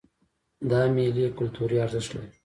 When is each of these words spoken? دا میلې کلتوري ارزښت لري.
دا 0.69 0.81
میلې 0.95 1.25
کلتوري 1.37 1.75
ارزښت 1.85 2.09
لري. 2.15 2.31